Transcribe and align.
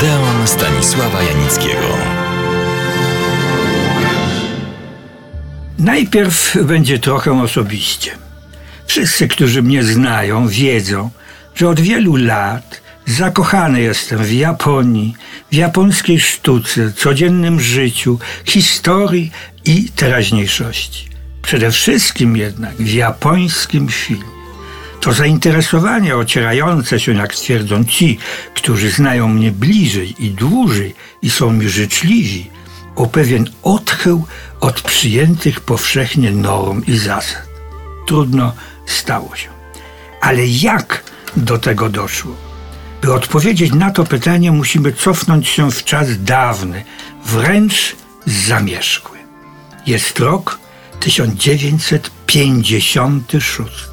Odeon 0.00 0.46
Stanisława 0.46 1.22
Janickiego. 1.22 1.96
Najpierw 5.78 6.56
będzie 6.64 6.98
trochę 6.98 7.42
osobiście. 7.42 8.10
Wszyscy, 8.86 9.28
którzy 9.28 9.62
mnie 9.62 9.84
znają, 9.84 10.48
wiedzą, 10.48 11.10
że 11.54 11.68
od 11.68 11.80
wielu 11.80 12.16
lat 12.16 12.80
zakochany 13.06 13.80
jestem 13.80 14.18
w 14.18 14.32
Japonii, 14.32 15.14
w 15.52 15.54
japońskiej 15.54 16.20
sztuce, 16.20 16.92
codziennym 16.92 17.60
życiu, 17.60 18.18
historii 18.44 19.30
i 19.64 19.88
teraźniejszości. 19.88 21.08
Przede 21.42 21.70
wszystkim 21.70 22.36
jednak 22.36 22.74
w 22.76 22.92
japońskim 22.92 23.88
filmie. 23.88 24.39
To 25.00 25.12
zainteresowanie 25.12 26.16
ocierające 26.16 27.00
się, 27.00 27.14
jak 27.14 27.34
twierdzą 27.34 27.84
ci, 27.84 28.18
którzy 28.54 28.90
znają 28.90 29.28
mnie 29.28 29.52
bliżej 29.52 30.24
i 30.24 30.30
dłużej 30.30 30.94
i 31.22 31.30
są 31.30 31.52
mi 31.52 31.68
życzliwi, 31.68 32.50
o 32.96 33.06
pewien 33.06 33.50
odchył 33.62 34.24
od 34.60 34.80
przyjętych 34.80 35.60
powszechnie 35.60 36.30
norm 36.30 36.82
i 36.86 36.98
zasad. 36.98 37.46
Trudno 38.06 38.52
stało 38.86 39.36
się. 39.36 39.48
Ale 40.20 40.46
jak 40.46 41.04
do 41.36 41.58
tego 41.58 41.88
doszło? 41.88 42.36
By 43.02 43.14
odpowiedzieć 43.14 43.72
na 43.72 43.90
to 43.90 44.04
pytanie, 44.04 44.52
musimy 44.52 44.92
cofnąć 44.92 45.48
się 45.48 45.70
w 45.70 45.84
czas 45.84 46.24
dawny, 46.24 46.84
wręcz 47.24 47.96
zamierzchły. 48.26 49.18
Jest 49.86 50.18
rok 50.18 50.58
1956. 51.00 53.89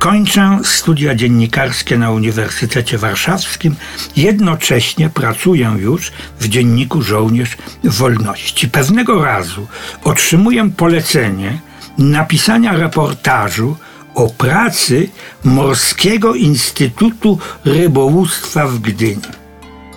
Kończę 0.00 0.58
studia 0.64 1.14
dziennikarskie 1.14 1.98
na 1.98 2.10
Uniwersytecie 2.10 2.98
Warszawskim, 2.98 3.76
jednocześnie 4.16 5.10
pracuję 5.10 5.76
już 5.78 6.12
w 6.40 6.48
dzienniku 6.48 7.02
Żołnierz 7.02 7.56
Wolności. 7.84 8.68
Pewnego 8.68 9.24
razu 9.24 9.66
otrzymuję 10.04 10.70
polecenie 10.76 11.58
napisania 11.98 12.72
reportażu 12.72 13.76
o 14.14 14.30
pracy 14.30 15.08
Morskiego 15.44 16.34
Instytutu 16.34 17.38
Rybołówstwa 17.64 18.66
w 18.66 18.78
Gdyni. 18.78 19.22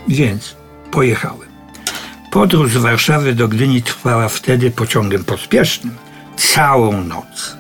Więc 0.08 0.56
pojechałem. 0.92 1.50
Podróż 2.32 2.72
z 2.72 2.78
Warszawy 2.78 3.36
do 3.36 3.48
Gdyni 3.48 3.82
trwała 3.82 4.30
wtedy 4.30 4.72
pociągiem 4.72 5.24
pospiesznym 5.24 5.96
całą 6.38 7.04
noc. 7.04 7.58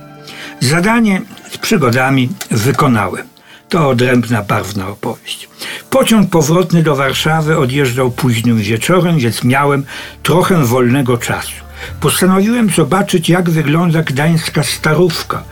Zadanie 0.60 1.22
z 1.54 1.58
przygodami 1.58 2.30
wykonałem. 2.52 3.28
To 3.70 3.90
odrębna, 3.90 4.42
barwna 4.42 4.88
opowieść. 4.88 5.50
Pociąg 5.90 6.30
powrotny 6.30 6.84
do 6.84 6.96
Warszawy 6.96 7.58
odjeżdżał 7.58 8.12
późnym 8.12 8.58
wieczorem, 8.58 9.18
więc 9.18 9.44
miałem 9.44 9.86
trochę 10.24 10.66
wolnego 10.66 11.18
czasu. 11.18 11.54
Postanowiłem 12.00 12.70
zobaczyć, 12.70 13.30
jak 13.30 13.50
wygląda 13.50 14.04
gdańska 14.04 14.64
starówka, 14.64 15.44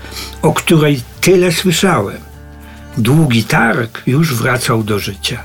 o 0.41 0.53
której 0.53 1.02
tyle 1.21 1.52
słyszałem. 1.52 2.17
Długi 2.97 3.43
targ 3.43 4.02
już 4.08 4.36
wracał 4.36 4.83
do 4.83 4.99
życia, 4.99 5.39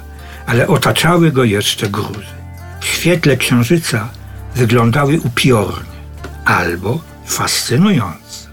ale 0.47 0.69
otaczały 0.69 1.33
go 1.33 1.45
jeszcze 1.45 1.89
gruzy. 1.89 2.37
W 2.81 2.85
świetle 2.85 3.37
księżyca 3.37 4.09
wyglądały 4.55 5.21
upiornie 5.25 5.97
albo 6.45 7.01
fascynujące. 7.27 8.46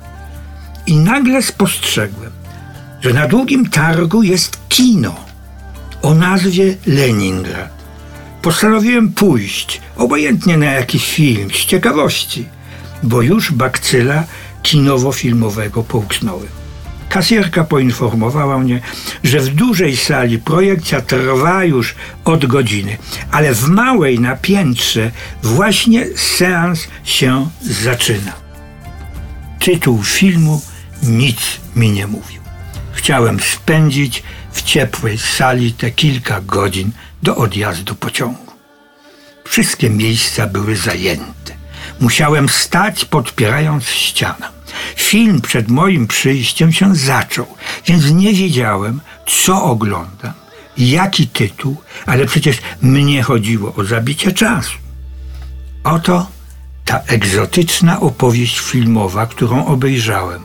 I 0.87 0.97
nagle 0.97 1.41
spostrzegłem, 1.41 2.31
że 3.01 3.13
na 3.13 3.27
długim 3.27 3.69
targu 3.69 4.23
jest 4.23 4.59
kino 4.69 5.15
o 6.01 6.13
nazwie 6.13 6.75
Leningrad. 6.87 7.69
Postanowiłem 8.41 9.13
pójść, 9.13 9.81
obojętnie 9.95 10.57
na 10.57 10.65
jakiś 10.65 11.09
film, 11.09 11.49
z 11.51 11.65
ciekawości, 11.65 12.45
bo 13.03 13.21
już 13.21 13.51
bakcyla 13.51 14.23
kinowo-filmowego 14.63 15.83
połknąłem. 15.83 16.47
Kasjerka 17.09 17.63
poinformowała 17.63 18.59
mnie, 18.59 18.81
że 19.23 19.39
w 19.39 19.49
dużej 19.49 19.97
sali 19.97 20.39
projekcja 20.39 21.01
trwa 21.01 21.63
już 21.63 21.95
od 22.25 22.45
godziny, 22.45 22.97
ale 23.31 23.53
w 23.53 23.67
małej 23.67 24.19
na 24.19 24.35
piętrze 24.35 25.11
właśnie 25.43 26.05
seans 26.15 26.87
się 27.03 27.49
zaczyna. 27.61 28.33
Tytuł 29.59 30.03
filmu 30.03 30.61
nic 31.03 31.59
mi 31.75 31.91
nie 31.91 32.07
mówił. 32.07 32.41
Chciałem 32.93 33.39
spędzić 33.39 34.23
w 34.51 34.61
ciepłej 34.61 35.17
sali 35.17 35.73
te 35.73 35.91
kilka 35.91 36.41
godzin 36.41 36.91
do 37.23 37.35
odjazdu 37.35 37.95
pociągu. 37.95 38.53
Wszystkie 39.45 39.89
miejsca 39.89 40.47
były 40.47 40.75
zajęte. 40.75 41.53
Musiałem 41.99 42.49
stać 42.49 43.05
podpierając 43.05 43.85
ścianę. 43.85 44.49
Film 44.95 45.41
przed 45.41 45.69
moim 45.69 46.07
przyjściem 46.07 46.73
się 46.73 46.95
zaczął, 46.95 47.47
więc 47.85 48.11
nie 48.11 48.33
wiedziałem, 48.33 49.01
co 49.43 49.63
oglądam, 49.63 50.33
jaki 50.77 51.27
tytuł, 51.27 51.77
ale 52.05 52.25
przecież 52.25 52.57
mnie 52.81 53.23
chodziło 53.23 53.75
o 53.75 53.83
zabicie 53.83 54.31
czasu. 54.31 54.77
Oto 55.83 56.27
ta 56.85 56.99
egzotyczna 56.99 57.99
opowieść 57.99 58.59
filmowa, 58.59 59.25
którą 59.25 59.65
obejrzałem, 59.65 60.43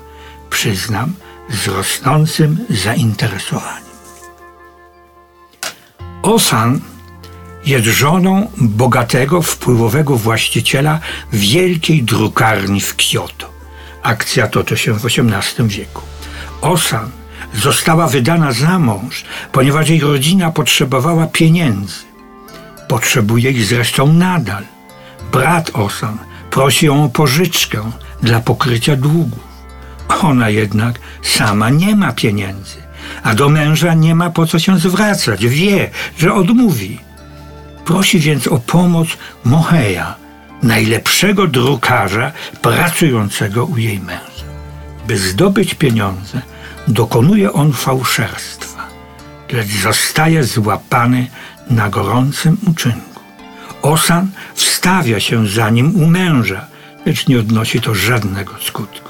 przyznam, 0.59 1.13
z 1.51 1.69
rosnącym 1.69 2.59
zainteresowaniem. 2.71 3.93
Osan 6.23 6.81
jest 7.65 7.85
żoną 7.85 8.51
bogatego, 8.57 9.43
wpływowego 9.43 10.17
właściciela 10.17 11.01
wielkiej 11.33 12.03
drukarni 12.03 12.81
w 12.81 12.97
Kyoto. 12.97 13.51
Akcja 14.03 14.49
toczy 14.49 14.77
się 14.77 14.93
w 14.93 15.07
XVIII 15.07 15.69
wieku. 15.69 16.03
Osan 16.61 17.11
została 17.55 18.07
wydana 18.07 18.53
za 18.53 18.79
mąż, 18.79 19.25
ponieważ 19.53 19.89
jej 19.89 20.01
rodzina 20.01 20.51
potrzebowała 20.51 21.27
pieniędzy. 21.27 22.05
Potrzebuje 22.89 23.51
ich 23.51 23.65
zresztą 23.65 24.13
nadal. 24.13 24.65
Brat 25.33 25.71
Osan 25.75 26.19
prosi 26.51 26.87
ją 26.87 27.05
o 27.05 27.09
pożyczkę 27.09 27.91
dla 28.23 28.41
pokrycia 28.41 28.97
długów. 28.97 29.58
Ona 30.23 30.49
jednak 30.49 30.99
sama 31.23 31.71
nie 31.71 31.97
ma 31.97 32.13
pieniędzy, 32.13 32.77
a 33.23 33.35
do 33.35 33.49
męża 33.49 33.95
nie 33.95 34.15
ma 34.15 34.31
po 34.31 34.47
co 34.47 34.59
się 34.59 34.79
zwracać. 34.79 35.47
Wie, 35.47 35.91
że 36.19 36.35
odmówi. 36.35 37.01
Prosi 37.85 38.19
więc 38.21 38.47
o 38.47 38.59
pomoc 38.59 39.09
Moheja, 39.45 40.15
najlepszego 40.63 41.47
drukarza 41.47 42.33
pracującego 42.63 43.65
u 43.65 43.79
jej 43.79 44.01
męża. 44.01 44.49
By 45.07 45.19
zdobyć 45.19 45.75
pieniądze, 45.75 46.43
dokonuje 46.89 47.53
on 47.53 47.73
fałszerstwa, 47.73 48.89
lecz 49.53 49.69
zostaje 49.69 50.45
złapany 50.45 51.27
na 51.71 51.89
gorącym 51.89 52.57
uczynku. 52.71 53.21
Osan 53.83 54.31
wstawia 54.55 55.21
się 55.21 55.49
za 55.49 55.71
nim 55.71 55.97
u 55.97 56.07
męża, 56.07 56.67
lecz 57.07 57.27
nie 57.27 57.39
odnosi 57.39 57.81
to 57.81 57.95
żadnego 57.95 58.55
skutku. 58.61 59.08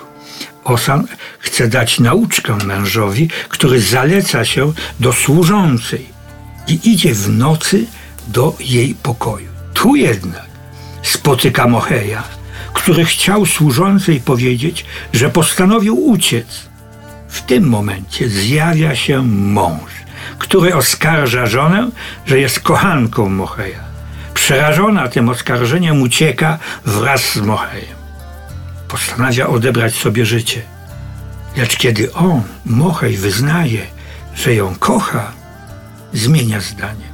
Osan 0.69 1.07
chce 1.39 1.69
dać 1.69 2.01
nauczkę 2.01 2.57
mężowi, 2.67 3.29
który 3.49 3.81
zaleca 3.81 4.45
się 4.45 4.73
do 5.01 5.13
służącej 5.13 6.07
i 6.69 6.93
idzie 6.93 7.15
w 7.15 7.29
nocy 7.29 7.87
do 8.29 8.57
jej 8.61 8.95
pokoju. 8.95 9.49
Tu 9.75 9.97
jednak 9.97 10.47
spotyka 11.03 11.67
Moheja, 11.69 12.23
który 12.73 13.05
chciał 13.05 13.47
służącej 13.47 14.21
powiedzieć, 14.21 14.85
że 15.13 15.31
postanowił 15.31 16.09
uciec. 16.09 16.69
W 17.29 17.43
tym 17.43 17.69
momencie 17.69 18.29
zjawia 18.29 18.97
się 18.97 19.23
mąż, 19.23 19.93
który 20.39 20.75
oskarża 20.75 21.47
żonę, 21.47 21.91
że 22.27 22.41
jest 22.41 22.61
kochanką 22.61 23.29
Moheja. 23.29 23.85
Przerażona 24.35 25.09
tym 25.09 25.29
oskarżeniem 25.29 26.03
ucieka 26.03 26.59
wraz 26.85 27.33
z 27.33 27.41
Mohejem. 27.41 27.98
Postanawia 28.89 29.47
odebrać 29.47 29.95
sobie 29.95 30.27
życie. 30.27 30.63
Lecz 31.57 31.77
kiedy 31.77 32.13
on, 32.13 32.43
Mohej, 32.67 33.17
wyznaje, 33.17 33.83
że 34.35 34.55
ją 34.55 34.75
kocha, 34.75 35.33
zmienia 36.13 36.61
zdanie. 36.61 37.09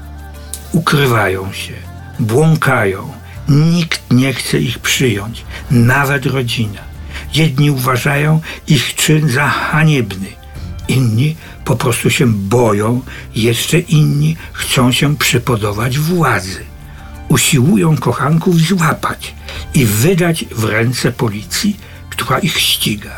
Ukrywają 0.72 1.52
się, 1.52 1.72
błąkają, 2.20 3.12
nikt 3.48 4.00
nie 4.10 4.32
chce 4.32 4.58
ich 4.58 4.78
przyjąć, 4.78 5.44
nawet 5.70 6.26
rodzina. 6.26 6.80
Jedni 7.34 7.70
uważają 7.70 8.40
ich 8.68 8.94
czyn 8.94 9.28
za 9.28 9.48
haniebny, 9.48 10.26
inni 10.88 11.36
po 11.64 11.76
prostu 11.76 12.10
się 12.10 12.26
boją, 12.26 13.00
jeszcze 13.34 13.78
inni 13.78 14.36
chcą 14.52 14.92
się 14.92 15.16
przypodobać 15.16 15.98
władzy. 15.98 16.64
Usiłują 17.34 17.96
kochanków 17.96 18.56
złapać 18.56 19.34
i 19.74 19.86
wydać 19.86 20.44
w 20.44 20.64
ręce 20.64 21.12
policji, 21.12 21.76
która 22.10 22.38
ich 22.38 22.58
ściga. 22.60 23.10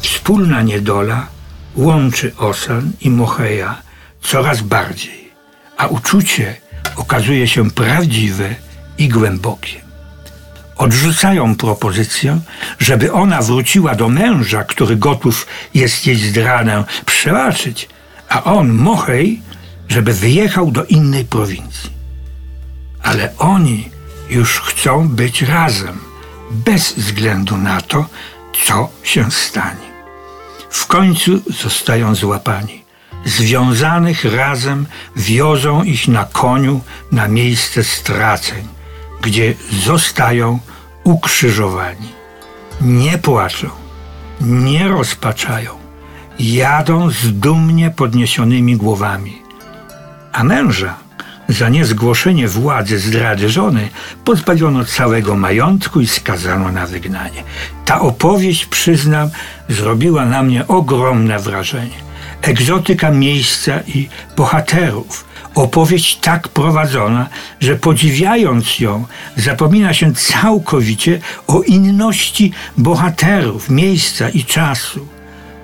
Wspólna 0.00 0.62
niedola 0.62 1.26
łączy 1.76 2.32
Osan 2.36 2.92
i 3.00 3.10
Moheja 3.10 3.82
coraz 4.22 4.60
bardziej, 4.60 5.30
a 5.76 5.86
uczucie 5.86 6.56
okazuje 6.96 7.48
się 7.48 7.70
prawdziwe 7.70 8.54
i 8.98 9.08
głębokie. 9.08 9.80
Odrzucają 10.76 11.56
propozycję, 11.56 12.40
żeby 12.78 13.12
ona 13.12 13.42
wróciła 13.42 13.94
do 13.94 14.08
męża, 14.08 14.64
który 14.64 14.96
gotów 14.96 15.46
jest 15.74 16.06
jej 16.06 16.16
zdranę 16.16 16.84
przebaczyć, 17.06 17.88
a 18.28 18.44
on, 18.44 18.72
Mochej, 18.72 19.42
żeby 19.88 20.12
wyjechał 20.12 20.70
do 20.70 20.84
innej 20.84 21.24
prowincji. 21.24 21.91
Ale 23.02 23.32
oni 23.38 23.88
już 24.30 24.60
chcą 24.60 25.08
być 25.08 25.42
razem, 25.42 25.98
bez 26.50 26.92
względu 26.92 27.56
na 27.56 27.80
to, 27.80 28.06
co 28.66 28.88
się 29.02 29.30
stanie. 29.30 29.92
W 30.70 30.86
końcu 30.86 31.30
zostają 31.62 32.14
złapani. 32.14 32.82
Związanych 33.24 34.24
razem 34.24 34.86
wiozą 35.16 35.82
ich 35.82 36.08
na 36.08 36.24
koniu 36.24 36.80
na 37.12 37.28
miejsce 37.28 37.84
straceń, 37.84 38.68
gdzie 39.22 39.54
zostają 39.72 40.58
ukrzyżowani. 41.04 42.08
Nie 42.80 43.18
płaczą, 43.18 43.68
nie 44.40 44.88
rozpaczają, 44.88 45.70
jadą 46.38 47.10
z 47.10 47.32
dumnie 47.32 47.90
podniesionymi 47.90 48.76
głowami. 48.76 49.42
A 50.32 50.44
męża 50.44 51.01
za 51.52 51.68
niezgłoszenie 51.68 52.48
władzy 52.48 52.98
zdrady 52.98 53.48
żony 53.48 53.88
pozbawiono 54.24 54.84
całego 54.84 55.36
majątku 55.36 56.00
i 56.00 56.06
skazano 56.06 56.72
na 56.72 56.86
wygnanie. 56.86 57.42
Ta 57.84 58.00
opowieść, 58.00 58.66
przyznam, 58.66 59.30
zrobiła 59.68 60.26
na 60.26 60.42
mnie 60.42 60.68
ogromne 60.68 61.38
wrażenie. 61.38 62.02
Egzotyka 62.42 63.10
miejsca 63.10 63.80
i 63.86 64.08
bohaterów. 64.36 65.24
Opowieść 65.54 66.16
tak 66.16 66.48
prowadzona, 66.48 67.28
że 67.60 67.76
podziwiając 67.76 68.78
ją, 68.78 69.04
zapomina 69.36 69.94
się 69.94 70.14
całkowicie 70.14 71.20
o 71.46 71.62
inności 71.62 72.52
bohaterów, 72.78 73.70
miejsca 73.70 74.28
i 74.28 74.44
czasu. 74.44 75.06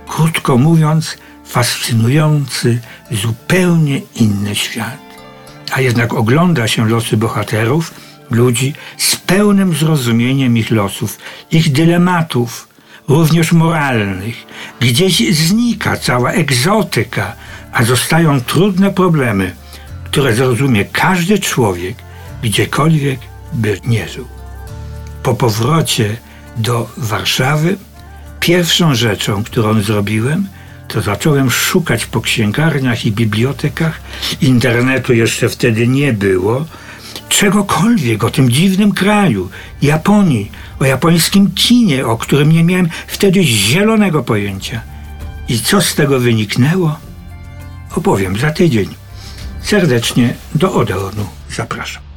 Krótko 0.08 0.58
mówiąc, 0.58 1.18
fascynujący, 1.44 2.78
zupełnie 3.10 4.00
inny 4.14 4.54
świat 4.54 5.07
a 5.72 5.80
jednak 5.80 6.14
ogląda 6.14 6.68
się 6.68 6.88
losy 6.88 7.16
bohaterów, 7.16 7.94
ludzi 8.30 8.74
z 8.96 9.16
pełnym 9.16 9.74
zrozumieniem 9.74 10.56
ich 10.56 10.70
losów, 10.70 11.18
ich 11.50 11.72
dylematów, 11.72 12.68
również 13.08 13.52
moralnych. 13.52 14.46
Gdzieś 14.80 15.34
znika 15.36 15.96
cała 15.96 16.32
egzotyka, 16.32 17.36
a 17.72 17.84
zostają 17.84 18.40
trudne 18.40 18.90
problemy, 18.90 19.54
które 20.04 20.34
zrozumie 20.34 20.84
każdy 20.84 21.38
człowiek, 21.38 21.96
gdziekolwiek 22.42 23.20
by 23.52 23.80
nie 23.86 24.08
żył. 24.08 24.28
Po 25.22 25.34
powrocie 25.34 26.16
do 26.56 26.90
Warszawy, 26.96 27.76
pierwszą 28.40 28.94
rzeczą, 28.94 29.44
którą 29.44 29.80
zrobiłem, 29.80 30.48
to 30.88 31.00
zacząłem 31.00 31.50
szukać 31.50 32.06
po 32.06 32.20
księgarniach 32.20 33.06
i 33.06 33.12
bibliotekach. 33.12 34.00
Internetu 34.40 35.14
jeszcze 35.14 35.48
wtedy 35.48 35.88
nie 35.88 36.12
było. 36.12 36.64
Czegokolwiek 37.28 38.24
o 38.24 38.30
tym 38.30 38.50
dziwnym 38.50 38.92
kraju, 38.92 39.50
Japonii, 39.82 40.50
o 40.80 40.84
japońskim 40.84 41.50
kinie, 41.54 42.06
o 42.06 42.16
którym 42.16 42.52
nie 42.52 42.64
miałem 42.64 42.88
wtedy 43.06 43.44
zielonego 43.44 44.22
pojęcia. 44.22 44.80
I 45.48 45.60
co 45.60 45.80
z 45.80 45.94
tego 45.94 46.20
wyniknęło? 46.20 46.98
Opowiem 47.96 48.38
za 48.38 48.50
tydzień. 48.50 48.88
Serdecznie 49.62 50.34
do 50.54 50.74
Odeonu 50.74 51.26
zapraszam. 51.50 52.07